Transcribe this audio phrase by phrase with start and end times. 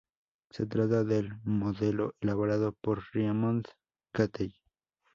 [0.49, 3.67] Se trata del modelo elaborado por Raymond
[4.11, 4.51] Cattell.